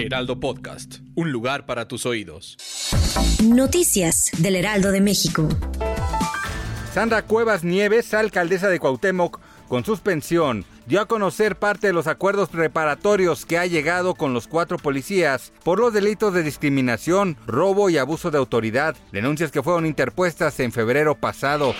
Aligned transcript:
Heraldo 0.00 0.40
Podcast, 0.40 1.00
un 1.14 1.30
lugar 1.30 1.66
para 1.66 1.86
tus 1.86 2.06
oídos. 2.06 2.56
Noticias 3.44 4.30
del 4.38 4.56
Heraldo 4.56 4.92
de 4.92 5.02
México. 5.02 5.46
Sandra 6.94 7.22
Cuevas 7.22 7.64
Nieves, 7.64 8.14
alcaldesa 8.14 8.68
de 8.68 8.78
Cuauhtémoc, 8.78 9.40
con 9.70 9.84
suspensión 9.84 10.64
dio 10.86 11.00
a 11.00 11.06
conocer 11.06 11.54
parte 11.54 11.86
de 11.86 11.92
los 11.92 12.08
acuerdos 12.08 12.48
preparatorios 12.48 13.46
que 13.46 13.56
ha 13.56 13.66
llegado 13.66 14.16
con 14.16 14.34
los 14.34 14.48
cuatro 14.48 14.76
policías 14.76 15.52
por 15.62 15.78
los 15.78 15.92
delitos 15.92 16.34
de 16.34 16.42
discriminación, 16.42 17.36
robo 17.46 17.88
y 17.88 17.96
abuso 17.96 18.32
de 18.32 18.38
autoridad, 18.38 18.96
denuncias 19.12 19.52
que 19.52 19.62
fueron 19.62 19.86
interpuestas 19.86 20.58
en 20.58 20.72
febrero 20.72 21.14
pasado. 21.14 21.76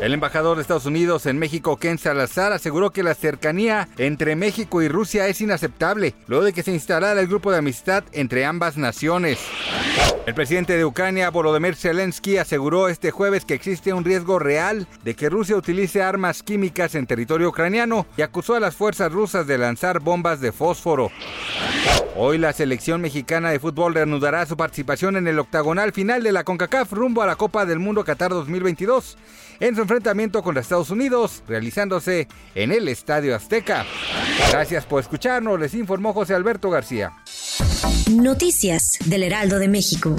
El 0.00 0.12
embajador 0.12 0.56
de 0.56 0.62
Estados 0.62 0.86
Unidos 0.86 1.26
en 1.26 1.38
México, 1.38 1.76
Ken 1.76 1.98
Salazar, 1.98 2.52
aseguró 2.52 2.90
que 2.90 3.04
la 3.04 3.14
cercanía 3.14 3.88
entre 3.98 4.34
México 4.34 4.82
y 4.82 4.88
Rusia 4.88 5.28
es 5.28 5.40
inaceptable, 5.40 6.16
luego 6.26 6.42
de 6.42 6.52
que 6.52 6.64
se 6.64 6.72
instalara 6.72 7.20
el 7.20 7.28
grupo 7.28 7.52
de 7.52 7.58
amistad 7.58 8.02
entre 8.10 8.44
ambas 8.44 8.76
naciones. 8.76 9.38
El 10.26 10.34
presidente 10.34 10.76
de 10.76 10.84
Ucrania, 10.84 11.30
Volodymyr 11.30 11.76
Zelensky, 11.76 12.38
aseguró 12.38 12.88
este 12.88 13.12
jueves 13.12 13.44
que 13.44 13.54
existe 13.54 13.92
un 13.92 14.04
riesgo 14.04 14.40
real 14.40 14.88
de 15.04 15.14
que 15.14 15.28
Rusia 15.28 15.56
utilice 15.56 16.02
armas 16.02 16.42
químicas 16.42 16.94
en 16.94 17.06
territorio 17.12 17.50
ucraniano 17.50 18.06
y 18.16 18.22
acusó 18.22 18.54
a 18.54 18.60
las 18.60 18.74
fuerzas 18.74 19.12
rusas 19.12 19.46
de 19.46 19.58
lanzar 19.58 20.00
bombas 20.00 20.40
de 20.40 20.50
fósforo. 20.50 21.10
Hoy 22.16 22.38
la 22.38 22.54
selección 22.54 23.02
mexicana 23.02 23.50
de 23.50 23.60
fútbol 23.60 23.92
reanudará 23.92 24.46
su 24.46 24.56
participación 24.56 25.16
en 25.16 25.28
el 25.28 25.38
octagonal 25.38 25.92
final 25.92 26.22
de 26.22 26.32
la 26.32 26.42
CONCACAF 26.42 26.90
rumbo 26.90 27.20
a 27.20 27.26
la 27.26 27.36
Copa 27.36 27.66
del 27.66 27.80
Mundo 27.80 28.02
Qatar 28.02 28.30
2022 28.30 29.18
en 29.60 29.74
su 29.74 29.82
enfrentamiento 29.82 30.42
contra 30.42 30.62
Estados 30.62 30.88
Unidos, 30.88 31.42
realizándose 31.46 32.28
en 32.54 32.72
el 32.72 32.88
Estadio 32.88 33.36
Azteca. 33.36 33.84
Gracias 34.50 34.86
por 34.86 35.02
escucharnos, 35.02 35.60
les 35.60 35.74
informó 35.74 36.14
José 36.14 36.34
Alberto 36.34 36.70
García. 36.70 37.12
Noticias 38.10 38.98
del 39.04 39.24
Heraldo 39.24 39.58
de 39.58 39.68
México. 39.68 40.16